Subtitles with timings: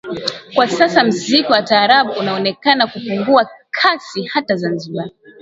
[0.55, 5.09] Kwa sasa mziki wa taarabu unaonekana kupungua kasi hata zanzibar